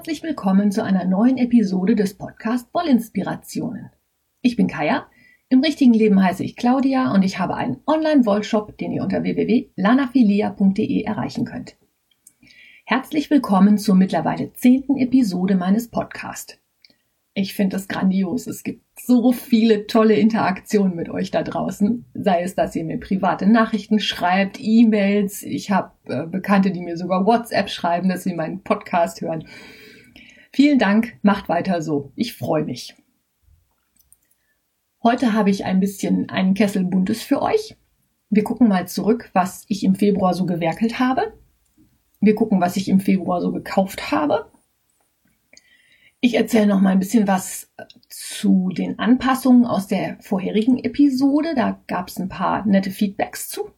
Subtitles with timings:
[0.00, 3.90] Herzlich willkommen zu einer neuen Episode des Podcast Wollinspirationen.
[4.40, 5.06] Ich bin Kaya,
[5.50, 11.02] im richtigen Leben heiße ich Claudia und ich habe einen Online-Wollshop, den ihr unter www.lanafilia.de
[11.02, 11.76] erreichen könnt.
[12.86, 16.56] Herzlich willkommen zur mittlerweile zehnten Episode meines Podcasts.
[17.34, 18.46] Ich finde es grandios.
[18.46, 22.06] Es gibt so viele tolle Interaktionen mit euch da draußen.
[22.14, 25.42] Sei es, dass ihr mir private Nachrichten schreibt, E-Mails.
[25.42, 29.44] Ich habe äh, Bekannte, die mir sogar WhatsApp schreiben, dass sie meinen Podcast hören.
[30.52, 32.12] Vielen Dank, macht weiter so.
[32.16, 32.96] Ich freue mich.
[35.02, 37.76] Heute habe ich ein bisschen einen Kessel Buntes für euch.
[38.28, 41.32] Wir gucken mal zurück, was ich im Februar so gewerkelt habe.
[42.20, 44.50] Wir gucken, was ich im Februar so gekauft habe.
[46.20, 47.72] Ich erzähle noch mal ein bisschen was
[48.08, 51.54] zu den Anpassungen aus der vorherigen Episode.
[51.54, 53.70] Da gab es ein paar nette Feedbacks zu.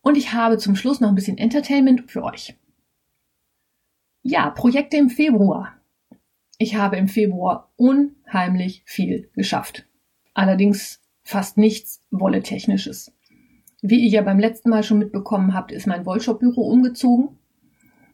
[0.00, 2.56] Und ich habe zum Schluss noch ein bisschen Entertainment für euch.
[4.22, 5.74] Ja, Projekte im Februar.
[6.58, 9.86] Ich habe im Februar unheimlich viel geschafft.
[10.34, 13.12] Allerdings fast nichts Wolle-technisches.
[13.80, 17.38] Wie ihr ja beim letzten Mal schon mitbekommen habt, ist mein Wollshop-Büro umgezogen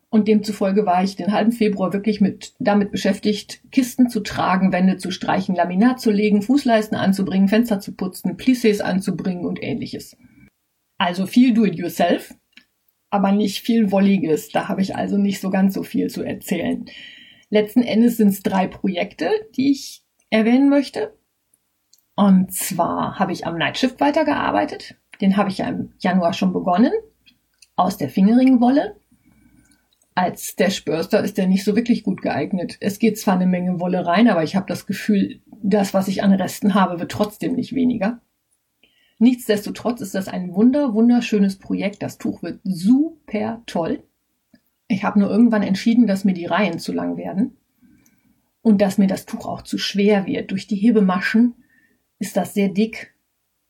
[0.09, 4.99] und demzufolge war ich den halben Februar wirklich mit, damit beschäftigt, Kisten zu tragen, Wände
[4.99, 10.17] zu streichen, Laminat zu legen, Fußleisten anzubringen, Fenster zu putzen, Plissés anzubringen und ähnliches.
[10.99, 12.35] Also viel Do-it-yourself,
[13.11, 14.51] aber nicht viel Wolliges.
[14.51, 16.87] Da habe ich also nicht so ganz so viel zu erzählen.
[17.51, 21.15] Letzten Endes sind es drei Projekte, die ich erwähnen möchte.
[22.15, 24.97] Und zwar habe ich am Nightshift weitergearbeitet.
[25.21, 26.93] Den habe ich ja im Januar schon begonnen.
[27.77, 28.97] Aus der Fingeringwolle
[30.15, 32.79] als Dashburster ist der nicht so wirklich gut geeignet.
[32.81, 36.23] Es geht zwar eine Menge Wolle rein, aber ich habe das Gefühl, das, was ich
[36.23, 38.23] an Resten habe, wird trotzdem nicht weniger.
[39.19, 42.03] Nichtsdestotrotz ist das ein wunder, wunderschönes Projekt.
[42.03, 44.03] Das Tuch wird super toll.
[44.89, 47.57] Ich habe nur irgendwann entschieden, dass mir die Reihen zu lang werden
[48.63, 50.51] und dass mir das Tuch auch zu schwer wird.
[50.51, 51.55] Durch die Hebemaschen
[52.19, 53.15] ist das sehr dick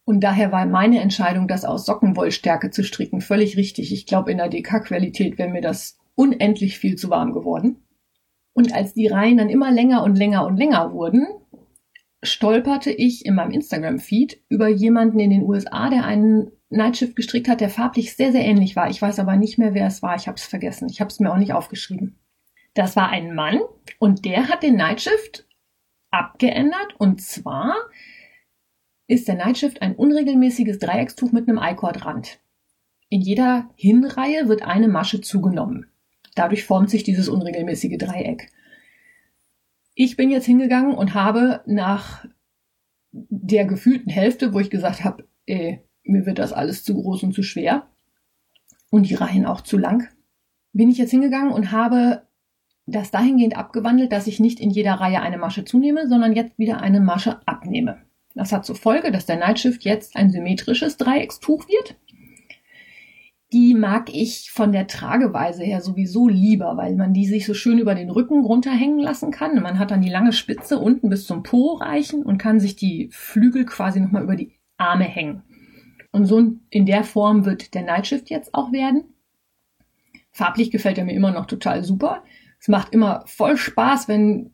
[0.06, 3.92] und daher war meine Entscheidung, das aus Sockenwollstärke zu stricken, völlig richtig.
[3.92, 7.82] Ich glaube, in der DK-Qualität wäre mir das unendlich viel zu warm geworden.
[8.52, 11.26] Und als die Reihen dann immer länger und länger und länger wurden,
[12.22, 17.60] stolperte ich in meinem Instagram-Feed über jemanden in den USA, der einen Nightshift gestrickt hat,
[17.60, 18.90] der farblich sehr, sehr ähnlich war.
[18.90, 20.16] Ich weiß aber nicht mehr, wer es war.
[20.16, 20.88] Ich habe es vergessen.
[20.90, 22.18] Ich habe es mir auch nicht aufgeschrieben.
[22.74, 23.60] Das war ein Mann
[23.98, 25.46] und der hat den Nightshift
[26.10, 26.94] abgeändert.
[26.98, 27.74] Und zwar
[29.06, 32.40] ist der Nightshift ein unregelmäßiges Dreieckstuch mit einem I-Cord-Rand.
[33.08, 35.86] In jeder Hinreihe wird eine Masche zugenommen.
[36.34, 38.50] Dadurch formt sich dieses unregelmäßige Dreieck.
[39.98, 42.26] Ich bin jetzt hingegangen und habe nach
[43.12, 47.32] der gefühlten Hälfte, wo ich gesagt habe, ey, mir wird das alles zu groß und
[47.32, 47.88] zu schwer
[48.90, 50.06] und die Reihen auch zu lang,
[50.74, 52.26] bin ich jetzt hingegangen und habe
[52.84, 56.82] das dahingehend abgewandelt, dass ich nicht in jeder Reihe eine Masche zunehme, sondern jetzt wieder
[56.82, 58.02] eine Masche abnehme.
[58.34, 61.96] Das hat zur Folge, dass der Nightshift jetzt ein symmetrisches Dreieckstuch wird
[63.52, 67.78] die mag ich von der Trageweise her sowieso lieber, weil man die sich so schön
[67.78, 69.62] über den Rücken runterhängen lassen kann.
[69.62, 73.08] Man hat dann die lange Spitze unten bis zum Po reichen und kann sich die
[73.12, 75.42] Flügel quasi nochmal über die Arme hängen.
[76.10, 79.04] Und so in der Form wird der Nightshift jetzt auch werden.
[80.32, 82.24] Farblich gefällt er mir immer noch total super.
[82.58, 84.50] Es macht immer voll Spaß, wenn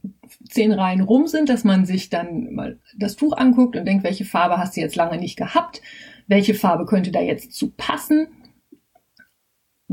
[0.49, 4.25] zehn Reihen rum sind, dass man sich dann mal das Tuch anguckt und denkt, welche
[4.25, 5.81] Farbe hast du jetzt lange nicht gehabt?
[6.27, 8.29] Welche Farbe könnte da jetzt zu passen?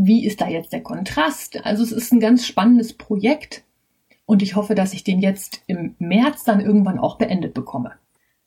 [0.02, 1.66] Wie ist da jetzt der Kontrast?
[1.66, 3.64] Also es ist ein ganz spannendes Projekt
[4.26, 7.92] und ich hoffe, dass ich den jetzt im März dann irgendwann auch beendet bekomme.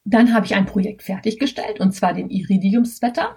[0.05, 3.37] Dann habe ich ein Projekt fertiggestellt und zwar den Iridium Sweater.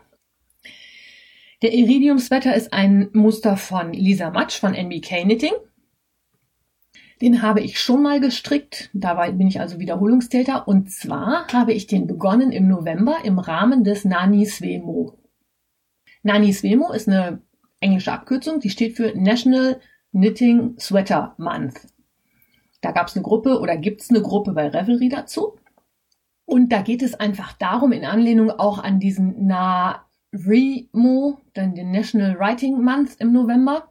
[1.62, 5.54] Der Iridium Sweater ist ein Muster von Lisa Matsch von NBK Knitting.
[7.22, 11.88] Den habe ich schon mal gestrickt, dabei bin ich also Wiederholungstäter und zwar habe ich
[11.88, 15.18] den begonnen im November im Rahmen des Nani Swemo.
[16.24, 17.42] Nani Swemo ist eine
[17.80, 19.80] englische Abkürzung, die steht für National
[20.12, 21.88] Knitting Sweater Month.
[22.82, 25.58] Da gab es eine Gruppe oder gibt es eine Gruppe bei Revelry dazu.
[26.46, 32.40] Und da geht es einfach darum, in Anlehnung auch an diesen NaRimo, dann den National
[32.40, 33.90] Writing Month im November.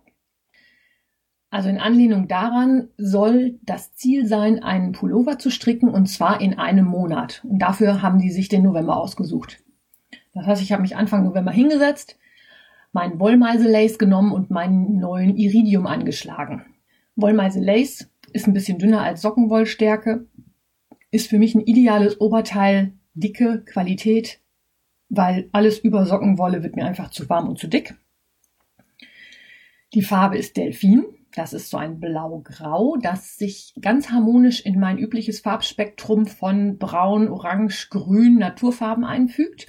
[1.50, 6.58] Also in Anlehnung daran soll das Ziel sein, einen Pullover zu stricken und zwar in
[6.58, 7.44] einem Monat.
[7.44, 9.62] Und dafür haben die sich den November ausgesucht.
[10.32, 12.18] Das heißt, ich habe mich Anfang November hingesetzt,
[12.94, 16.64] meinen Wollmeise Lace genommen und meinen neuen Iridium angeschlagen.
[17.16, 20.26] Wollmeise Lace ist ein bisschen dünner als Sockenwollstärke,
[21.10, 24.40] ist für mich ein ideales Oberteil, dicke Qualität,
[25.08, 27.96] weil alles über Sockenwolle wird mir einfach zu warm und zu dick.
[29.92, 31.04] Die Farbe ist Delfin,
[31.34, 37.28] Das ist so ein Blau-Grau, das sich ganz harmonisch in mein übliches Farbspektrum von Braun,
[37.28, 39.66] Orange, Grün, Naturfarben einfügt.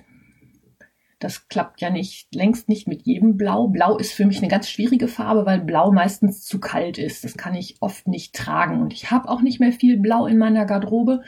[1.20, 3.68] Das klappt ja nicht, längst nicht mit jedem Blau.
[3.68, 7.24] Blau ist für mich eine ganz schwierige Farbe, weil Blau meistens zu kalt ist.
[7.24, 8.82] Das kann ich oft nicht tragen.
[8.82, 11.22] Und ich habe auch nicht mehr viel Blau in meiner Garderobe.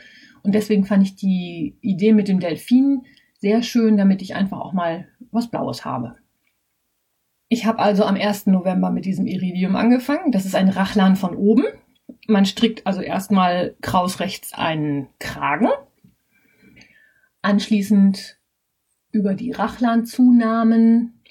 [0.43, 3.03] Und deswegen fand ich die Idee mit dem Delfin
[3.39, 6.15] sehr schön, damit ich einfach auch mal was Blaues habe.
[7.49, 8.47] Ich habe also am 1.
[8.47, 10.31] November mit diesem Iridium angefangen.
[10.31, 11.63] Das ist ein Rachlan von oben.
[12.27, 15.69] Man strickt also erstmal kraus rechts einen Kragen.
[17.41, 18.36] Anschließend
[19.17, 21.23] über die Rachlan-Zunahmen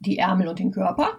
[0.00, 1.18] die Ärmel und den Körper.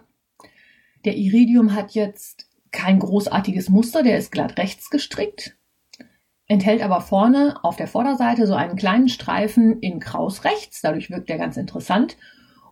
[1.05, 5.57] Der Iridium hat jetzt kein großartiges Muster, der ist glatt rechts gestrickt,
[6.47, 11.29] enthält aber vorne auf der Vorderseite so einen kleinen Streifen in Kraus rechts, dadurch wirkt
[11.29, 12.17] er ganz interessant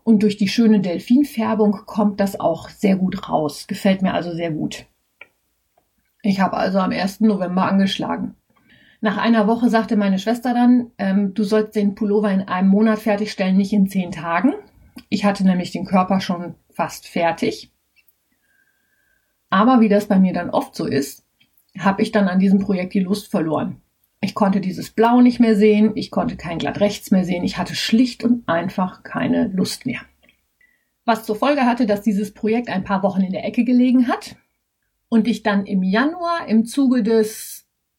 [0.03, 3.67] und durch die schöne Delfinfärbung kommt das auch sehr gut raus.
[3.67, 4.85] Gefällt mir also sehr gut.
[6.21, 7.21] Ich habe also am 1.
[7.21, 8.35] November angeschlagen.
[8.99, 12.99] Nach einer Woche sagte meine Schwester dann, ähm, du sollst den Pullover in einem Monat
[12.99, 14.53] fertigstellen, nicht in zehn Tagen.
[15.09, 17.71] Ich hatte nämlich den Körper schon fast fertig.
[19.49, 21.25] Aber wie das bei mir dann oft so ist,
[21.77, 23.81] habe ich dann an diesem Projekt die Lust verloren.
[24.19, 27.57] Ich konnte dieses Blau nicht mehr sehen, ich konnte kein glatt rechts mehr sehen, ich
[27.57, 30.01] hatte schlicht und einfach keine Lust mehr.
[31.05, 34.35] Was zur Folge hatte, dass dieses Projekt ein paar Wochen in der Ecke gelegen hat
[35.07, 37.56] und ich dann im Januar im Zuge des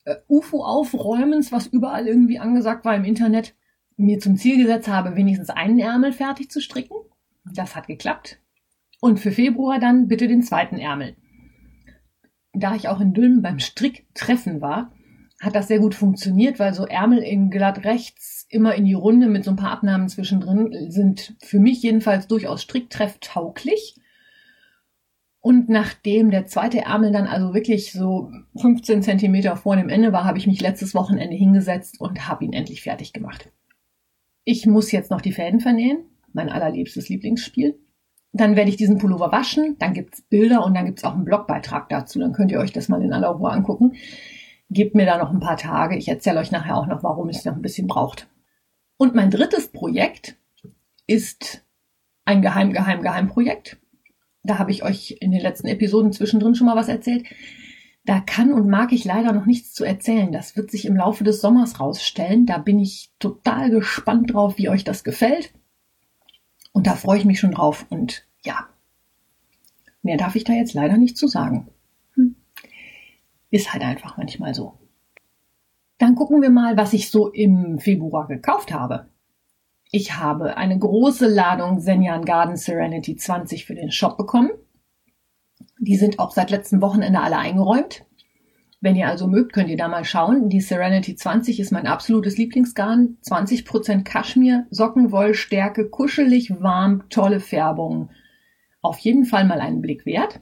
[0.09, 3.55] äh, UFO-Aufräumens, was überall irgendwie angesagt war im Internet,
[3.97, 6.97] mir zum Ziel gesetzt habe, wenigstens einen Ärmel fertig zu stricken.
[7.45, 8.41] Das hat geklappt.
[9.01, 11.17] Und für Februar dann bitte den zweiten Ärmel.
[12.53, 14.93] Da ich auch in Dülmen beim Stricktreffen war,
[15.41, 19.29] hat das sehr gut funktioniert, weil so Ärmel in glatt rechts immer in die Runde
[19.29, 23.97] mit so ein paar Abnahmen zwischendrin sind für mich jedenfalls durchaus stricktrefftauglich.
[25.40, 28.31] Und nachdem der zweite Ärmel dann also wirklich so
[28.61, 32.52] 15 Zentimeter vor dem Ende war, habe ich mich letztes Wochenende hingesetzt und habe ihn
[32.52, 33.50] endlich fertig gemacht.
[34.44, 37.79] Ich muss jetzt noch die Fäden vernähen, mein allerliebstes Lieblingsspiel.
[38.32, 41.88] Dann werde ich diesen Pullover waschen, dann gibt's Bilder und dann gibt's auch einen Blogbeitrag
[41.88, 42.19] dazu.
[42.19, 43.94] Dann könnt ihr euch das mal in aller Ruhe angucken.
[44.70, 45.96] Gebt mir da noch ein paar Tage.
[45.96, 48.29] Ich erzähle euch nachher auch noch, warum es noch ein bisschen braucht.
[48.99, 50.37] Und mein drittes Projekt
[51.06, 51.64] ist
[52.25, 53.79] ein geheim, geheim, geheim Projekt.
[54.49, 57.27] Da habe ich euch in den letzten Episoden zwischendrin schon mal was erzählt.
[58.06, 60.33] Da kann und mag ich leider noch nichts zu erzählen.
[60.33, 62.47] Das wird sich im Laufe des Sommers rausstellen.
[62.47, 65.53] Da bin ich total gespannt drauf, wie euch das gefällt.
[66.73, 67.85] Und da freue ich mich schon drauf.
[67.91, 68.71] Und ja,
[70.03, 71.69] mehr darf ich da jetzt leider nicht zu sagen.
[73.50, 74.79] Ist halt einfach manchmal so.
[75.99, 79.11] Dann gucken wir mal, was ich so im Februar gekauft habe.
[79.90, 84.50] Ich habe eine große Ladung Senjan Garden Serenity 20 für den Shop bekommen.
[85.79, 88.05] Die sind auch seit letztem Wochenende alle eingeräumt.
[88.81, 90.50] Wenn ihr also mögt, könnt ihr da mal schauen.
[90.50, 93.17] Die Serenity 20 ist mein absolutes Lieblingsgarn.
[93.25, 98.11] 20% Kaschmir, Sockenwollstärke, kuschelig, warm, tolle Färbung.
[98.82, 100.40] Auf jeden Fall mal einen Blick wert.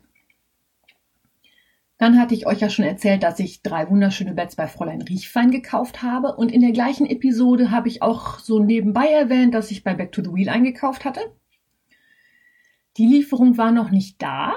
[1.98, 5.50] Dann hatte ich euch ja schon erzählt, dass ich drei wunderschöne Beds bei Fräulein Riechfein
[5.50, 6.36] gekauft habe.
[6.36, 10.12] Und in der gleichen Episode habe ich auch so nebenbei erwähnt, dass ich bei Back
[10.12, 11.20] to the Wheel eingekauft hatte.
[12.98, 14.52] Die Lieferung war noch nicht da.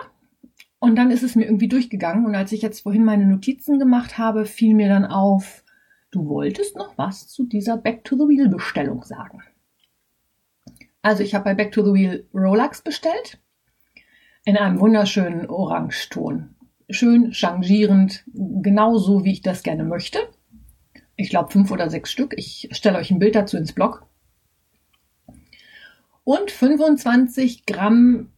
[0.80, 2.26] Und dann ist es mir irgendwie durchgegangen.
[2.26, 5.64] Und als ich jetzt vorhin meine Notizen gemacht habe, fiel mir dann auf,
[6.12, 9.44] du wolltest noch was zu dieser Back to the Wheel Bestellung sagen.
[11.02, 13.40] Also ich habe bei Back to the Wheel Rolex bestellt.
[14.44, 16.56] In einem wunderschönen Orangeton
[16.90, 20.20] schön changierend, genauso wie ich das gerne möchte.
[21.16, 22.34] Ich glaube fünf oder sechs Stück.
[22.38, 24.06] Ich stelle euch ein Bild dazu ins Blog.
[26.24, 28.32] Und 25 Gramm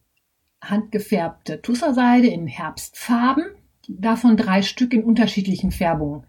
[0.60, 3.44] handgefärbte Tusserseide in Herbstfarben.
[3.88, 6.26] Davon drei Stück in unterschiedlichen Färbungen.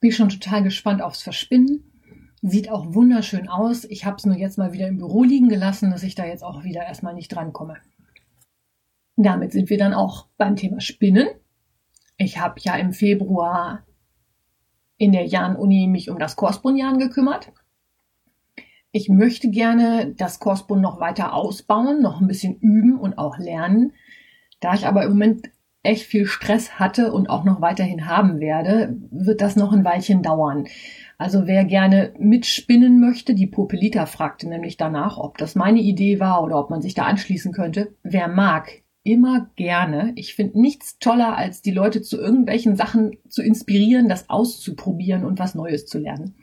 [0.00, 1.90] Bin schon total gespannt aufs Verspinnen.
[2.42, 3.84] Sieht auch wunderschön aus.
[3.84, 6.44] Ich habe es nur jetzt mal wieder im Büro liegen gelassen, dass ich da jetzt
[6.44, 7.76] auch wieder erstmal nicht drankomme.
[9.16, 11.28] Damit sind wir dann auch beim Thema Spinnen.
[12.16, 13.84] Ich habe ja im Februar
[14.96, 17.52] in der Jan-Uni mich um das Korspun-Jan gekümmert.
[18.92, 23.92] Ich möchte gerne das Korspun noch weiter ausbauen, noch ein bisschen üben und auch lernen.
[24.60, 25.50] Da ich aber im Moment
[25.82, 30.22] echt viel Stress hatte und auch noch weiterhin haben werde, wird das noch ein Weilchen
[30.22, 30.68] dauern.
[31.18, 36.42] Also wer gerne mitspinnen möchte, die Popelita fragte nämlich danach, ob das meine Idee war
[36.42, 37.94] oder ob man sich da anschließen könnte.
[38.04, 40.12] Wer mag, immer gerne.
[40.16, 45.38] Ich finde nichts toller, als die Leute zu irgendwelchen Sachen zu inspirieren, das auszuprobieren und
[45.38, 46.34] was Neues zu lernen.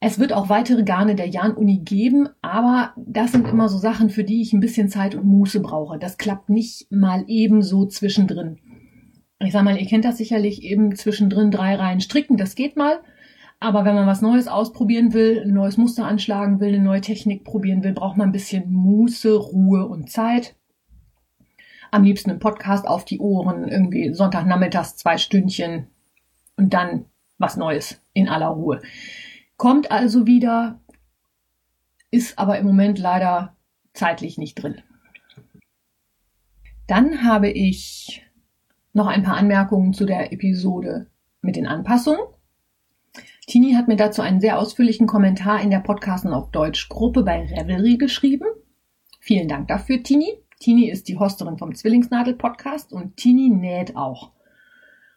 [0.00, 4.22] Es wird auch weitere Garne der Jan-Uni geben, aber das sind immer so Sachen, für
[4.22, 5.98] die ich ein bisschen Zeit und Muße brauche.
[5.98, 8.58] Das klappt nicht mal ebenso zwischendrin.
[9.40, 13.00] Ich sag mal, ihr kennt das sicherlich eben zwischendrin drei Reihen stricken, das geht mal.
[13.60, 17.42] Aber wenn man was Neues ausprobieren will, ein neues Muster anschlagen will, eine neue Technik
[17.42, 20.54] probieren will, braucht man ein bisschen Muße, Ruhe und Zeit.
[21.90, 25.88] Am liebsten einen Podcast auf die Ohren, irgendwie Sonntagnachmittags zwei Stündchen
[26.56, 27.06] und dann
[27.38, 28.82] was Neues in aller Ruhe.
[29.56, 30.80] Kommt also wieder,
[32.10, 33.56] ist aber im Moment leider
[33.92, 34.82] zeitlich nicht drin.
[36.86, 38.24] Dann habe ich
[38.92, 41.10] noch ein paar Anmerkungen zu der Episode
[41.42, 42.20] mit den Anpassungen.
[43.46, 47.44] Tini hat mir dazu einen sehr ausführlichen Kommentar in der Podcasten auf Deutsch Gruppe bei
[47.44, 48.46] Revelry geschrieben.
[49.20, 50.38] Vielen Dank dafür, Tini.
[50.58, 54.32] Tini ist die Hosterin vom Zwillingsnadel Podcast und Tini näht auch.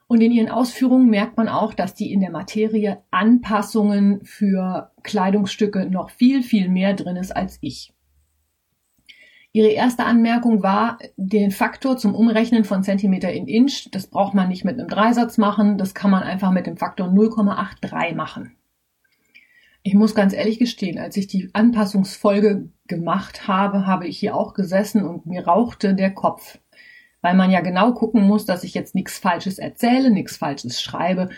[0.07, 5.89] Und in ihren Ausführungen merkt man auch, dass die in der Materie Anpassungen für Kleidungsstücke
[5.89, 7.93] noch viel, viel mehr drin ist als ich.
[9.53, 14.48] Ihre erste Anmerkung war, den Faktor zum Umrechnen von Zentimeter in Inch, das braucht man
[14.48, 18.55] nicht mit einem Dreisatz machen, das kann man einfach mit dem Faktor 0,83 machen.
[19.83, 24.53] Ich muss ganz ehrlich gestehen, als ich die Anpassungsfolge gemacht habe, habe ich hier auch
[24.53, 26.59] gesessen und mir rauchte der Kopf
[27.21, 31.29] weil man ja genau gucken muss, dass ich jetzt nichts Falsches erzähle, nichts Falsches schreibe.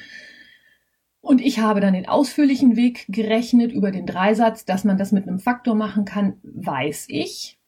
[1.22, 5.28] Und ich habe dann den ausführlichen Weg gerechnet über den Dreisatz, dass man das mit
[5.28, 7.60] einem Faktor machen kann, weiß ich.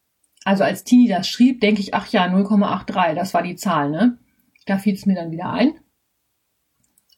[0.44, 4.18] Also als Tini das schrieb, denke ich, ach ja, 0,83, das war die Zahl, ne?
[4.66, 5.72] Da fiel es mir dann wieder ein.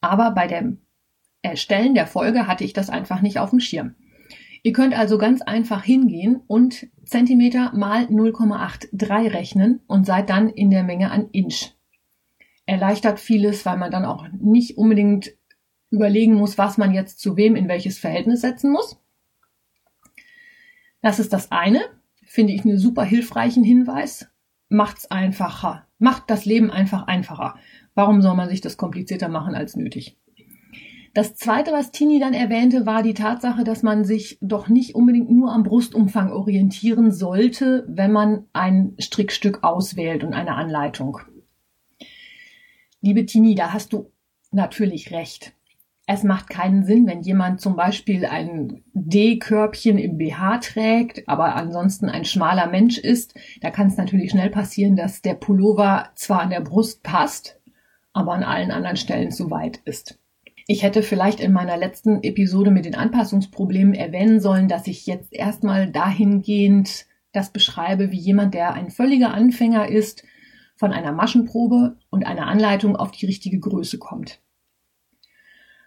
[0.01, 0.81] Aber bei dem
[1.43, 3.95] Erstellen der Folge hatte ich das einfach nicht auf dem Schirm.
[4.63, 10.71] Ihr könnt also ganz einfach hingehen und Zentimeter mal 0,83 rechnen und seid dann in
[10.71, 11.73] der Menge an Inch.
[12.67, 15.33] Erleichtert vieles, weil man dann auch nicht unbedingt
[15.91, 19.01] überlegen muss, was man jetzt zu wem in welches Verhältnis setzen muss.
[21.01, 21.81] Das ist das eine,
[22.25, 24.29] finde ich einen super hilfreichen Hinweis.
[24.69, 25.87] Macht's einfacher.
[25.99, 27.57] Macht das Leben einfach einfacher.
[27.95, 30.19] Warum soll man sich das komplizierter machen als nötig?
[31.19, 35.29] Das zweite, was Tini dann erwähnte, war die Tatsache, dass man sich doch nicht unbedingt
[35.29, 41.19] nur am Brustumfang orientieren sollte, wenn man ein Strickstück auswählt und eine Anleitung.
[43.01, 44.13] Liebe Tini, da hast du
[44.53, 45.55] natürlich recht.
[46.07, 52.09] Es macht keinen Sinn, wenn jemand zum Beispiel ein D-Körbchen im BH trägt, aber ansonsten
[52.09, 53.35] ein schmaler Mensch ist.
[53.61, 57.61] Da kann es natürlich schnell passieren, dass der Pullover zwar an der Brust passt,
[58.13, 60.17] aber an allen anderen Stellen zu weit ist.
[60.71, 65.33] Ich hätte vielleicht in meiner letzten Episode mit den Anpassungsproblemen erwähnen sollen, dass ich jetzt
[65.33, 70.25] erstmal dahingehend das beschreibe, wie jemand, der ein völliger Anfänger ist,
[70.77, 74.43] von einer Maschenprobe und einer Anleitung auf die richtige Größe kommt.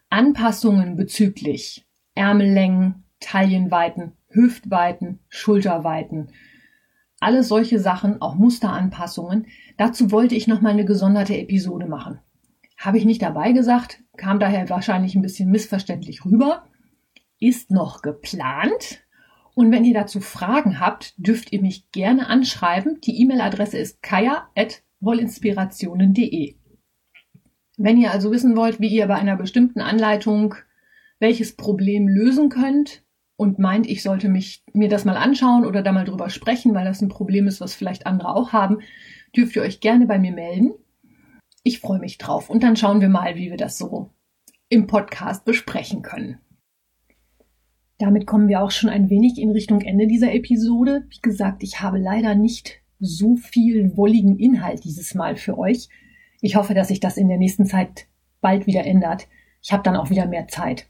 [0.10, 1.86] Anpassungen bezüglich
[2.16, 6.30] Ärmellängen, Taillenweiten, Hüftweiten, Schulterweiten,
[7.20, 9.46] alle solche Sachen, auch Musteranpassungen,
[9.78, 12.20] dazu wollte ich nochmal eine gesonderte Episode machen.
[12.82, 16.64] Habe ich nicht dabei gesagt, kam daher wahrscheinlich ein bisschen missverständlich rüber.
[17.40, 19.06] Ist noch geplant.
[19.54, 23.00] Und wenn ihr dazu Fragen habt, dürft ihr mich gerne anschreiben.
[23.02, 26.56] Die E-Mail-Adresse ist kaya.wollinspirationen.de.
[27.78, 30.56] Wenn ihr also wissen wollt, wie ihr bei einer bestimmten Anleitung
[31.20, 33.04] welches Problem lösen könnt
[33.36, 36.86] und meint, ich sollte mich, mir das mal anschauen oder da mal drüber sprechen, weil
[36.86, 38.80] das ein Problem ist, was vielleicht andere auch haben,
[39.36, 40.72] dürft ihr euch gerne bei mir melden.
[41.64, 44.10] Ich freue mich drauf und dann schauen wir mal, wie wir das so
[44.70, 46.40] im Podcast besprechen können.
[48.00, 51.06] Damit kommen wir auch schon ein wenig in Richtung Ende dieser Episode.
[51.10, 55.88] Wie gesagt, ich habe leider nicht so viel wolligen Inhalt dieses Mal für euch.
[56.40, 58.08] Ich hoffe, dass sich das in der nächsten Zeit
[58.42, 59.28] bald wieder ändert.
[59.62, 60.88] Ich habe dann auch wieder mehr Zeit.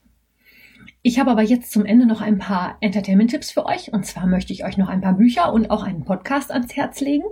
[1.01, 3.92] Ich habe aber jetzt zum Ende noch ein paar Entertainment-Tipps für euch.
[3.92, 7.01] Und zwar möchte ich euch noch ein paar Bücher und auch einen Podcast ans Herz
[7.01, 7.25] legen.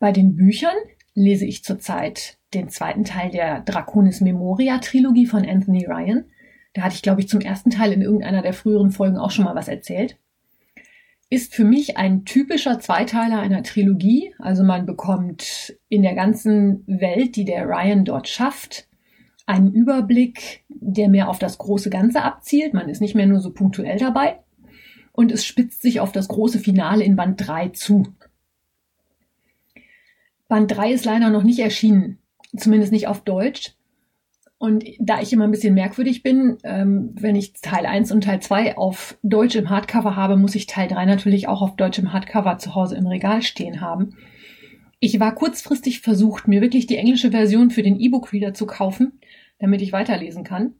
[0.00, 0.74] Bei den Büchern
[1.20, 6.24] lese ich zurzeit den zweiten Teil der Draconis Memoria Trilogie von Anthony Ryan.
[6.72, 9.44] Da hatte ich, glaube ich, zum ersten Teil in irgendeiner der früheren Folgen auch schon
[9.44, 10.16] mal was erzählt.
[11.28, 14.34] Ist für mich ein typischer Zweiteiler einer Trilogie.
[14.38, 18.88] Also man bekommt in der ganzen Welt, die der Ryan dort schafft,
[19.46, 22.74] einen Überblick, der mehr auf das große Ganze abzielt.
[22.74, 24.40] Man ist nicht mehr nur so punktuell dabei.
[25.12, 28.04] Und es spitzt sich auf das große Finale in Band 3 zu.
[30.50, 32.18] Band 3 ist leider noch nicht erschienen,
[32.56, 33.76] zumindest nicht auf Deutsch.
[34.58, 38.42] Und da ich immer ein bisschen merkwürdig bin, ähm, wenn ich Teil 1 und Teil
[38.42, 42.12] 2 auf Deutsch im Hardcover habe, muss ich Teil 3 natürlich auch auf Deutsch im
[42.12, 44.16] Hardcover zu Hause im Regal stehen haben.
[44.98, 49.20] Ich war kurzfristig versucht, mir wirklich die englische Version für den E-Book-Reader zu kaufen,
[49.60, 50.74] damit ich weiterlesen kann.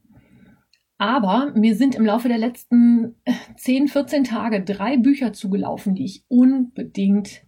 [0.97, 3.15] Aber mir sind im Laufe der letzten
[3.55, 7.41] 10, 14 Tage drei Bücher zugelaufen, die ich unbedingt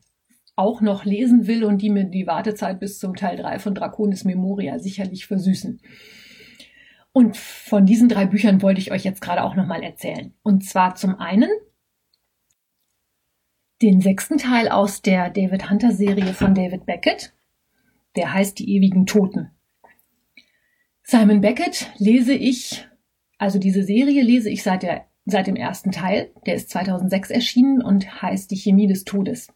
[0.56, 4.24] auch noch lesen will und die mir die Wartezeit bis zum Teil 3 von Draconis
[4.24, 5.82] Memoria sicherlich versüßen.
[7.12, 10.34] Und von diesen drei Büchern wollte ich euch jetzt gerade auch nochmal erzählen.
[10.42, 11.50] Und zwar zum einen
[13.82, 17.34] den sechsten Teil aus der David Hunter Serie von David Beckett.
[18.16, 19.52] Der heißt Die ewigen Toten.
[21.04, 22.88] Simon Beckett lese ich,
[23.38, 26.32] also diese Serie lese ich seit, der, seit dem ersten Teil.
[26.46, 29.50] Der ist 2006 erschienen und heißt Die Chemie des Todes.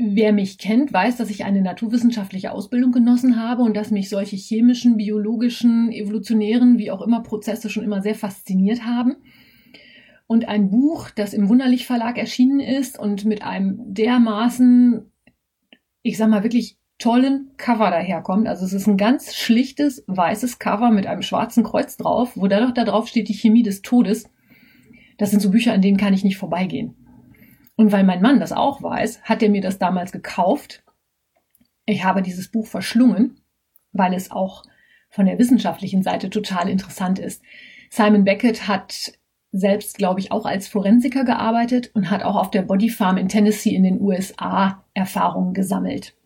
[0.00, 4.36] Wer mich kennt, weiß, dass ich eine naturwissenschaftliche Ausbildung genossen habe und dass mich solche
[4.36, 9.16] chemischen, biologischen, evolutionären, wie auch immer Prozesse schon immer sehr fasziniert haben.
[10.28, 15.10] Und ein Buch, das im Wunderlich Verlag erschienen ist und mit einem dermaßen,
[16.02, 18.46] ich sag mal wirklich tollen Cover daherkommt.
[18.46, 22.62] Also es ist ein ganz schlichtes weißes Cover mit einem schwarzen Kreuz drauf, wo dann
[22.62, 24.30] noch da drauf steht die Chemie des Todes.
[25.16, 26.94] Das sind so Bücher, an denen kann ich nicht vorbeigehen.
[27.78, 30.82] Und weil mein Mann das auch weiß, hat er mir das damals gekauft.
[31.86, 33.40] Ich habe dieses Buch verschlungen,
[33.92, 34.64] weil es auch
[35.10, 37.40] von der wissenschaftlichen Seite total interessant ist.
[37.88, 39.12] Simon Beckett hat
[39.52, 43.28] selbst, glaube ich, auch als Forensiker gearbeitet und hat auch auf der Body Farm in
[43.28, 46.16] Tennessee in den USA Erfahrungen gesammelt.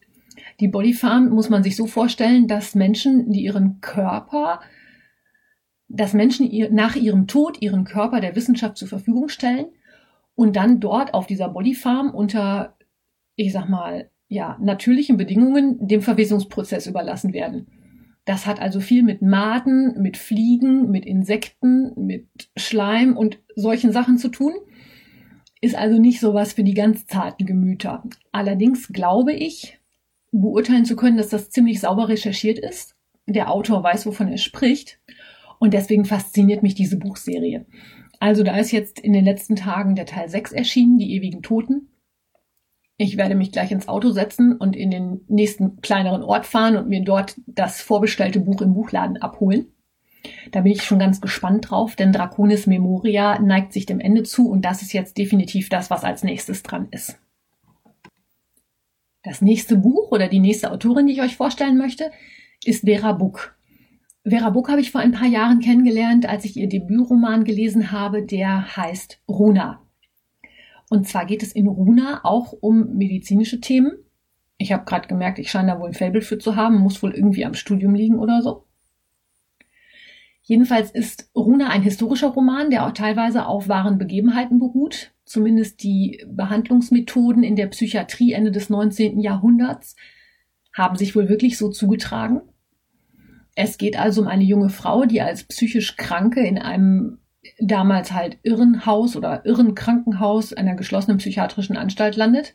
[0.58, 4.60] Die Body Farm muss man sich so vorstellen, dass Menschen, die ihren Körper,
[5.88, 9.66] dass Menschen nach ihrem Tod ihren Körper der Wissenschaft zur Verfügung stellen
[10.34, 12.76] und dann dort auf dieser Bodyfarm unter,
[13.36, 17.66] ich sag mal, ja, natürlichen Bedingungen dem Verwesungsprozess überlassen werden.
[18.24, 24.16] Das hat also viel mit Maden, mit Fliegen, mit Insekten, mit Schleim und solchen Sachen
[24.16, 24.54] zu tun.
[25.60, 28.04] Ist also nicht sowas für die ganz zarten Gemüter.
[28.30, 29.80] Allerdings glaube ich,
[30.30, 32.96] beurteilen zu können, dass das ziemlich sauber recherchiert ist.
[33.26, 34.98] Der Autor weiß, wovon er spricht.
[35.58, 37.66] Und deswegen fasziniert mich diese Buchserie.
[38.22, 41.88] Also da ist jetzt in den letzten Tagen der Teil 6 erschienen, die ewigen Toten.
[42.96, 46.88] Ich werde mich gleich ins Auto setzen und in den nächsten kleineren Ort fahren und
[46.88, 49.72] mir dort das vorbestellte Buch im Buchladen abholen.
[50.52, 54.48] Da bin ich schon ganz gespannt drauf, denn Draconis Memoria neigt sich dem Ende zu
[54.48, 57.18] und das ist jetzt definitiv das, was als nächstes dran ist.
[59.24, 62.12] Das nächste Buch oder die nächste Autorin, die ich euch vorstellen möchte,
[62.64, 63.56] ist Vera Buck.
[64.24, 68.22] Vera Buck habe ich vor ein paar Jahren kennengelernt, als ich ihr Debütroman gelesen habe,
[68.22, 69.82] der heißt Runa.
[70.88, 73.92] Und zwar geht es in Runa auch um medizinische Themen.
[74.58, 77.14] Ich habe gerade gemerkt, ich scheine da wohl ein Fable für zu haben, muss wohl
[77.14, 78.66] irgendwie am Studium liegen oder so.
[80.42, 85.12] Jedenfalls ist Runa ein historischer Roman, der auch teilweise auf wahren Begebenheiten beruht.
[85.24, 89.18] Zumindest die Behandlungsmethoden in der Psychiatrie Ende des 19.
[89.18, 89.96] Jahrhunderts
[90.76, 92.42] haben sich wohl wirklich so zugetragen.
[93.54, 97.18] Es geht also um eine junge Frau, die als psychisch Kranke in einem
[97.58, 102.54] damals halt Irrenhaus oder Irrenkrankenhaus einer geschlossenen psychiatrischen Anstalt landet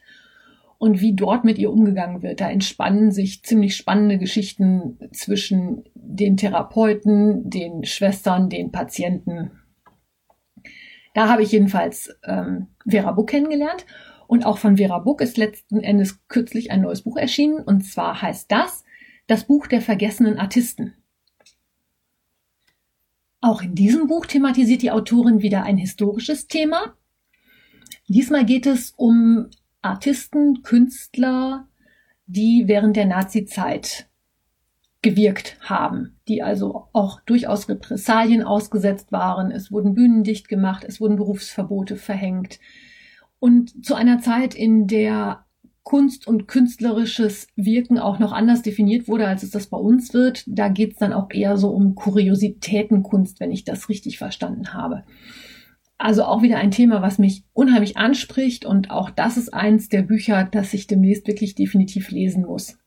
[0.77, 2.39] und wie dort mit ihr umgegangen wird.
[2.39, 9.51] Da entspannen sich ziemlich spannende Geschichten zwischen den Therapeuten, den Schwestern, den Patienten.
[11.13, 13.86] Da habe ich jedenfalls ähm, Vera Buck kennengelernt
[14.27, 18.21] und auch von Vera Buck ist letzten Endes kürzlich ein neues Buch erschienen und zwar
[18.21, 18.83] heißt das
[19.27, 20.93] das Buch der vergessenen Artisten.
[23.41, 26.95] Auch in diesem Buch thematisiert die Autorin wieder ein historisches Thema.
[28.07, 29.49] Diesmal geht es um
[29.81, 31.67] Artisten, Künstler,
[32.25, 34.09] die während der Nazi-Zeit
[35.01, 39.51] gewirkt haben, die also auch durchaus Repressalien ausgesetzt waren.
[39.51, 42.59] Es wurden Bühnen dicht gemacht, es wurden Berufsverbote verhängt.
[43.39, 45.45] Und zu einer Zeit, in der
[45.88, 50.43] Kunst und künstlerisches Wirken auch noch anders definiert wurde, als es das bei uns wird.
[50.45, 55.06] Da geht es dann auch eher so um Kuriositätenkunst, wenn ich das richtig verstanden habe.
[55.97, 60.02] Also auch wieder ein Thema, was mich unheimlich anspricht und auch das ist eins der
[60.02, 62.78] Bücher, das ich demnächst wirklich definitiv lesen muss.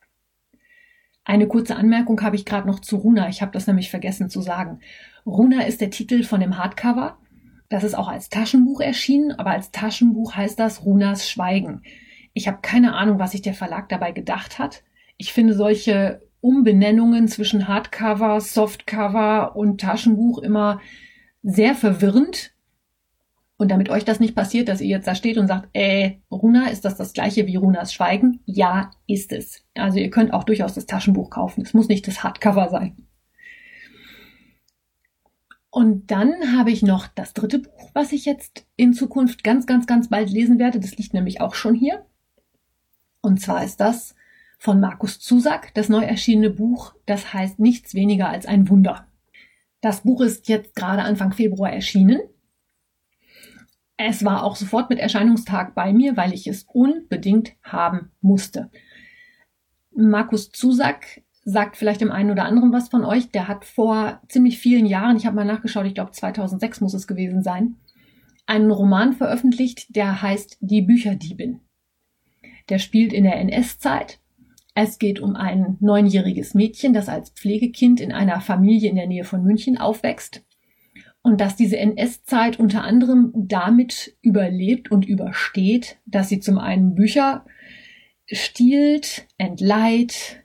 [1.24, 3.30] Eine kurze Anmerkung habe ich gerade noch zu Runa.
[3.30, 4.80] Ich habe das nämlich vergessen zu sagen.
[5.24, 7.16] Runa ist der Titel von dem Hardcover.
[7.70, 11.80] Das ist auch als Taschenbuch erschienen, aber als Taschenbuch heißt das Runas Schweigen.
[12.32, 14.82] Ich habe keine Ahnung, was sich der Verlag dabei gedacht hat.
[15.16, 20.80] Ich finde solche Umbenennungen zwischen Hardcover, Softcover und Taschenbuch immer
[21.42, 22.52] sehr verwirrend.
[23.56, 26.68] Und damit euch das nicht passiert, dass ihr jetzt da steht und sagt, äh, Runa,
[26.70, 28.40] ist das das gleiche wie Runas Schweigen?
[28.46, 29.62] Ja, ist es.
[29.74, 31.60] Also ihr könnt auch durchaus das Taschenbuch kaufen.
[31.62, 32.96] Es muss nicht das Hardcover sein.
[35.68, 39.86] Und dann habe ich noch das dritte Buch, was ich jetzt in Zukunft ganz, ganz,
[39.86, 40.80] ganz bald lesen werde.
[40.80, 42.04] Das liegt nämlich auch schon hier.
[43.20, 44.14] Und zwar ist das
[44.58, 49.06] von Markus Zusack, das neu erschienene Buch, das heißt nichts weniger als ein Wunder.
[49.80, 52.20] Das Buch ist jetzt gerade Anfang Februar erschienen.
[53.96, 58.70] Es war auch sofort mit Erscheinungstag bei mir, weil ich es unbedingt haben musste.
[59.92, 63.30] Markus Zusack sagt vielleicht dem einen oder anderen was von euch.
[63.30, 67.06] Der hat vor ziemlich vielen Jahren, ich habe mal nachgeschaut, ich glaube 2006 muss es
[67.06, 67.76] gewesen sein,
[68.46, 71.60] einen Roman veröffentlicht, der heißt Die Bücherdiebin.
[72.70, 74.18] Der spielt in der NS-Zeit.
[74.74, 79.24] Es geht um ein neunjähriges Mädchen, das als Pflegekind in einer Familie in der Nähe
[79.24, 80.42] von München aufwächst
[81.22, 87.44] und dass diese NS-Zeit unter anderem damit überlebt und übersteht, dass sie zum einen Bücher
[88.26, 90.42] stiehlt, entleiht,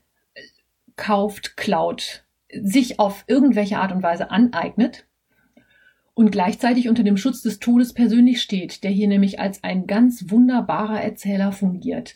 [0.96, 5.06] kauft, klaut, sich auf irgendwelche Art und Weise aneignet
[6.16, 10.32] und gleichzeitig unter dem Schutz des Todes persönlich steht, der hier nämlich als ein ganz
[10.32, 12.16] wunderbarer Erzähler fungiert.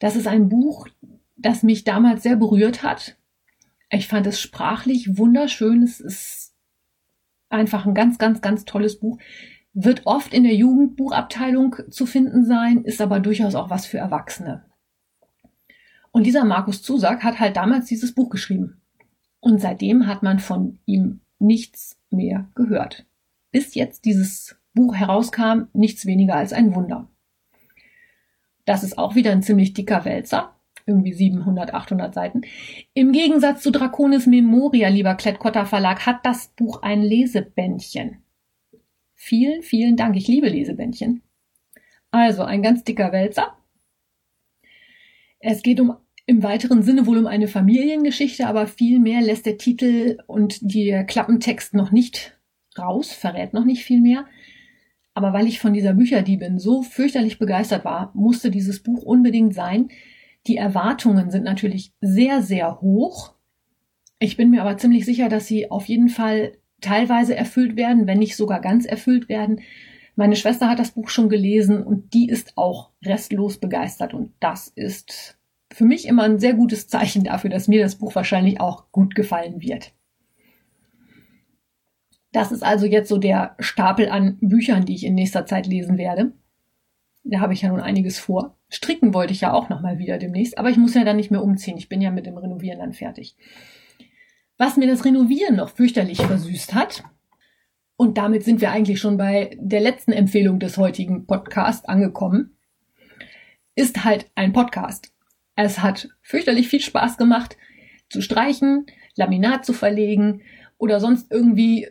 [0.00, 0.88] Das ist ein Buch,
[1.36, 3.16] das mich damals sehr berührt hat.
[3.90, 5.82] Ich fand es sprachlich wunderschön.
[5.82, 6.52] Es ist
[7.48, 9.18] einfach ein ganz, ganz, ganz tolles Buch.
[9.72, 14.64] Wird oft in der Jugendbuchabteilung zu finden sein, ist aber durchaus auch was für Erwachsene.
[16.10, 18.82] Und dieser Markus Zusack hat halt damals dieses Buch geschrieben.
[19.38, 23.06] Und seitdem hat man von ihm nichts mehr gehört.
[23.52, 27.08] Bis jetzt dieses Buch herauskam, nichts weniger als ein Wunder.
[28.64, 30.54] Das ist auch wieder ein ziemlich dicker Wälzer,
[30.86, 32.42] irgendwie 700, 800 Seiten.
[32.94, 38.22] Im Gegensatz zu Draconis Memoria, lieber Klettkotter Verlag, hat das Buch ein Lesebändchen.
[39.14, 40.16] Vielen, vielen Dank.
[40.16, 41.22] Ich liebe Lesebändchen.
[42.10, 43.56] Also ein ganz dicker Wälzer.
[45.38, 50.18] Es geht um im weiteren Sinne wohl um eine Familiengeschichte, aber vielmehr lässt der Titel
[50.26, 52.38] und der Klappentext noch nicht
[52.78, 54.26] raus, verrät noch nicht viel mehr.
[55.14, 59.88] Aber weil ich von dieser Bücherdiebin so fürchterlich begeistert war, musste dieses Buch unbedingt sein.
[60.46, 63.34] Die Erwartungen sind natürlich sehr, sehr hoch.
[64.18, 68.18] Ich bin mir aber ziemlich sicher, dass sie auf jeden Fall teilweise erfüllt werden, wenn
[68.18, 69.60] nicht sogar ganz erfüllt werden.
[70.16, 74.68] Meine Schwester hat das Buch schon gelesen und die ist auch restlos begeistert und das
[74.68, 75.38] ist
[75.72, 79.14] für mich immer ein sehr gutes Zeichen dafür, dass mir das Buch wahrscheinlich auch gut
[79.14, 79.92] gefallen wird.
[82.32, 85.98] Das ist also jetzt so der Stapel an Büchern, die ich in nächster Zeit lesen
[85.98, 86.32] werde.
[87.24, 88.56] Da habe ich ja nun einiges vor.
[88.68, 91.30] Stricken wollte ich ja auch noch mal wieder demnächst, aber ich muss ja dann nicht
[91.30, 91.76] mehr umziehen.
[91.76, 93.36] Ich bin ja mit dem Renovieren dann fertig.
[94.56, 97.04] Was mir das Renovieren noch fürchterlich versüßt hat,
[97.96, 102.56] und damit sind wir eigentlich schon bei der letzten Empfehlung des heutigen Podcasts angekommen,
[103.76, 105.12] ist halt ein Podcast.
[105.54, 107.56] Es hat fürchterlich viel Spaß gemacht,
[108.10, 110.42] zu streichen, Laminat zu verlegen
[110.78, 111.86] oder sonst irgendwie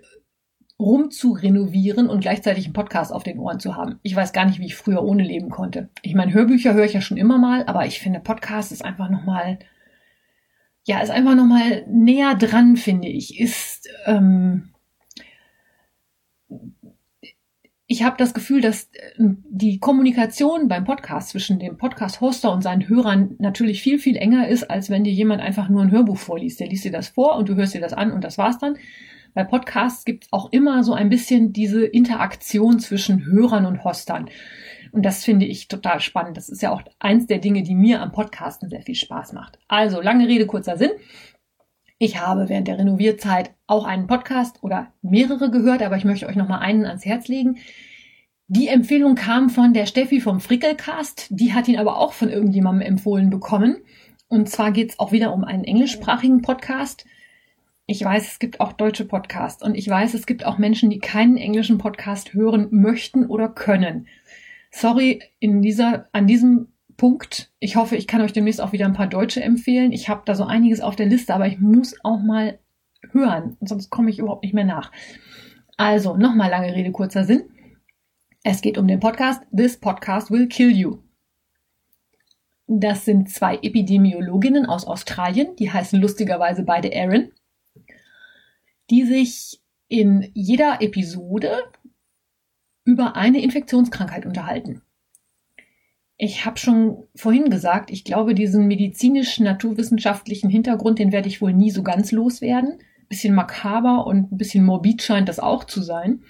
[0.82, 4.00] rum zu renovieren und gleichzeitig einen Podcast auf den Ohren zu haben.
[4.02, 5.89] Ich weiß gar nicht, wie ich früher ohne leben konnte.
[6.02, 9.10] Ich meine, Hörbücher höre ich ja schon immer mal, aber ich finde Podcast ist einfach
[9.10, 9.60] noch mal
[10.84, 13.39] ja, ist einfach noch mal näher dran, finde ich.
[13.39, 14.72] Ist ähm,
[17.91, 22.88] ich habe das Gefühl, dass äh, die Kommunikation beim Podcast zwischen dem Podcast-Hoster und seinen
[22.88, 26.62] Hörern natürlich viel, viel enger ist, als wenn dir jemand einfach nur ein Hörbuch vorliest.
[26.62, 28.78] Der liest dir das vor und du hörst dir das an und das war's dann.
[29.34, 34.30] Bei Podcasts gibt es auch immer so ein bisschen diese Interaktion zwischen Hörern und Hostern.
[34.91, 36.36] Und das finde ich total spannend.
[36.36, 39.58] Das ist ja auch eins der Dinge, die mir am Podcasten sehr viel Spaß macht.
[39.70, 40.91] Also, lange Rede, kurzer Sinn.
[41.98, 46.36] Ich habe während der Renovierzeit auch einen Podcast oder mehrere gehört, aber ich möchte euch
[46.36, 47.60] noch mal einen ans Herz legen.
[48.48, 51.28] Die Empfehlung kam von der Steffi vom Frickelcast.
[51.30, 53.78] Die hat ihn aber auch von irgendjemandem empfohlen bekommen.
[54.28, 57.06] Und zwar geht es auch wieder um einen englischsprachigen Podcast.
[57.91, 60.99] Ich weiß, es gibt auch deutsche Podcasts und ich weiß, es gibt auch Menschen, die
[60.99, 64.08] keinen englischen Podcast hören möchten oder können.
[64.71, 67.51] Sorry, in dieser, an diesem Punkt.
[67.60, 69.91] Ich hoffe, ich kann euch demnächst auch wieder ein paar Deutsche empfehlen.
[69.91, 72.60] Ich habe da so einiges auf der Liste, aber ich muss auch mal
[73.12, 74.93] hören, sonst komme ich überhaupt nicht mehr nach.
[75.75, 77.43] Also, nochmal lange Rede, kurzer Sinn.
[78.41, 80.99] Es geht um den Podcast This Podcast Will Kill You.
[82.67, 87.32] Das sind zwei Epidemiologinnen aus Australien, die heißen lustigerweise beide Aaron
[88.91, 91.63] die sich in jeder Episode
[92.84, 94.82] über eine Infektionskrankheit unterhalten.
[96.17, 101.71] Ich habe schon vorhin gesagt, ich glaube, diesen medizinisch-naturwissenschaftlichen Hintergrund, den werde ich wohl nie
[101.71, 102.80] so ganz loswerden.
[103.10, 106.23] Bisschen makaber und ein bisschen morbid scheint das auch zu sein.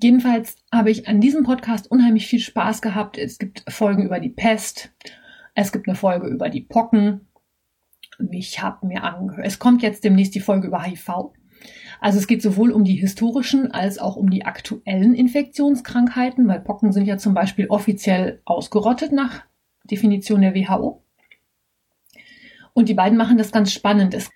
[0.00, 3.18] Jedenfalls habe ich an diesem Podcast unheimlich viel Spaß gehabt.
[3.18, 4.92] Es gibt Folgen über die Pest.
[5.54, 7.28] Es gibt eine Folge über die Pocken.
[8.30, 9.46] Ich habe mir angehört.
[9.46, 11.32] Es kommt jetzt demnächst die Folge über HIV.
[12.04, 16.92] Also es geht sowohl um die historischen als auch um die aktuellen Infektionskrankheiten, weil Pocken
[16.92, 19.42] sind ja zum Beispiel offiziell ausgerottet nach
[19.84, 21.02] Definition der WHO.
[22.74, 24.12] Und die beiden machen das ganz spannend.
[24.12, 24.28] Es,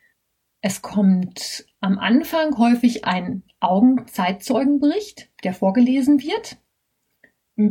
[0.62, 6.56] es kommt am Anfang häufig ein Augenzeitzeugenbericht, der vorgelesen wird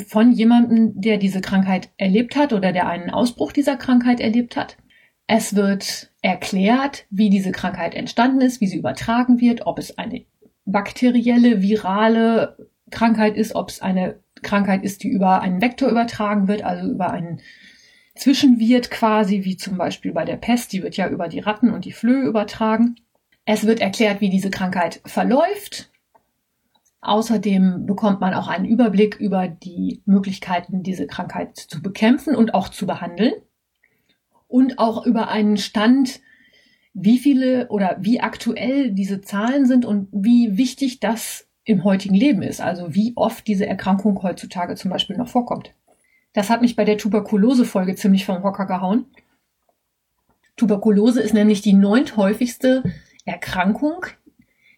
[0.05, 4.77] von jemandem, der diese Krankheit erlebt hat oder der einen Ausbruch dieser Krankheit erlebt hat.
[5.28, 10.26] Es wird erklärt, wie diese Krankheit entstanden ist, wie sie übertragen wird, ob es eine
[10.66, 16.63] bakterielle, virale Krankheit ist, ob es eine Krankheit ist, die über einen Vektor übertragen wird,
[16.63, 17.42] also über einen
[18.16, 21.86] Zwischenwirt quasi, wie zum Beispiel bei der Pest, die wird ja über die Ratten und
[21.86, 22.96] die Flöhe übertragen.
[23.46, 25.92] Es wird erklärt, wie diese Krankheit verläuft.
[27.02, 32.70] Außerdem bekommt man auch einen Überblick über die Möglichkeiten, diese Krankheit zu bekämpfen und auch
[32.70, 33.34] zu behandeln.
[34.47, 36.21] Und auch über einen Stand,
[36.93, 42.41] wie viele oder wie aktuell diese Zahlen sind und wie wichtig das im heutigen Leben
[42.41, 42.62] ist.
[42.62, 45.73] Also wie oft diese Erkrankung heutzutage zum Beispiel noch vorkommt.
[46.33, 49.05] Das hat mich bei der Tuberkulose-Folge ziemlich vom Hocker gehauen.
[50.55, 52.83] Tuberkulose ist nämlich die neunthäufigste
[53.25, 54.05] Erkrankung,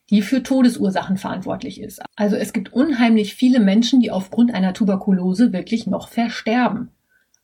[0.10, 2.02] die für Todesursachen verantwortlich ist.
[2.16, 6.90] Also es gibt unheimlich viele Menschen, die aufgrund einer Tuberkulose wirklich noch versterben.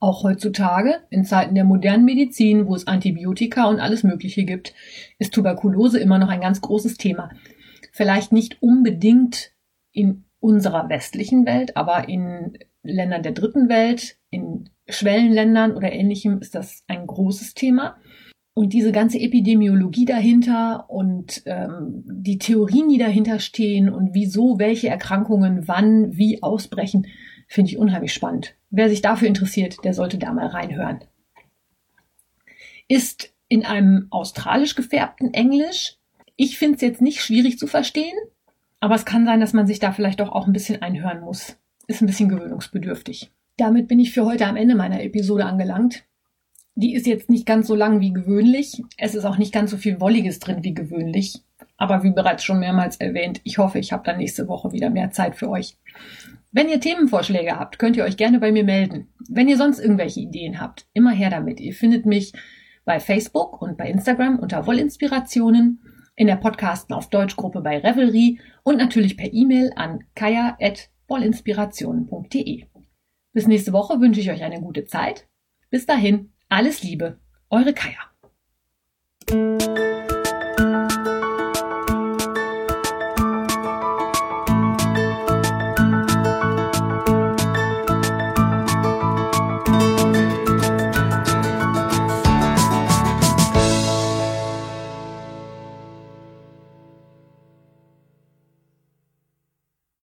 [0.05, 4.75] Auch heutzutage, in Zeiten der modernen Medizin, wo es Antibiotika und alles Mögliche gibt,
[5.17, 7.31] ist Tuberkulose immer noch ein ganz großes Thema.
[7.91, 9.53] Vielleicht nicht unbedingt
[9.93, 16.53] in unserer westlichen Welt, aber in Ländern der dritten Welt, in Schwellenländern oder ähnlichem ist
[16.53, 17.97] das ein großes Thema.
[18.53, 24.87] Und diese ganze Epidemiologie dahinter und ähm, die Theorien, die dahinter stehen und wieso welche
[24.87, 27.07] Erkrankungen wann wie ausbrechen,
[27.47, 28.55] finde ich unheimlich spannend.
[28.69, 30.99] Wer sich dafür interessiert, der sollte da mal reinhören.
[32.87, 35.97] Ist in einem australisch gefärbten Englisch.
[36.35, 38.17] Ich finde es jetzt nicht schwierig zu verstehen,
[38.79, 41.57] aber es kann sein, dass man sich da vielleicht doch auch ein bisschen einhören muss
[41.87, 43.31] ist ein bisschen gewöhnungsbedürftig.
[43.57, 46.03] Damit bin ich für heute am Ende meiner Episode angelangt.
[46.75, 48.81] Die ist jetzt nicht ganz so lang wie gewöhnlich.
[48.97, 51.41] Es ist auch nicht ganz so viel Wolliges drin wie gewöhnlich.
[51.77, 55.11] Aber wie bereits schon mehrmals erwähnt, ich hoffe, ich habe dann nächste Woche wieder mehr
[55.11, 55.77] Zeit für euch.
[56.55, 59.09] Wenn ihr Themenvorschläge habt, könnt ihr euch gerne bei mir melden.
[59.27, 61.59] Wenn ihr sonst irgendwelche Ideen habt, immer her damit.
[61.59, 62.31] Ihr findet mich
[62.85, 65.81] bei Facebook und bei Instagram unter Wollinspirationen,
[66.15, 70.55] in der Podcasten auf Deutsch Gruppe bei Revelry und natürlich per E-Mail an kaya@
[71.09, 72.63] vollinspirationen.de.
[73.33, 75.27] Bis nächste Woche wünsche ich euch eine gute Zeit.
[75.69, 77.99] Bis dahin, alles Liebe, eure Kaya.